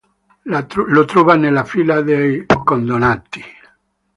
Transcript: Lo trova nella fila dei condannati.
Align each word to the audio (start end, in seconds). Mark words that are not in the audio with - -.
Lo 0.95 1.05
trova 1.05 1.35
nella 1.35 1.63
fila 1.63 2.01
dei 2.01 2.43
condannati. 2.63 3.43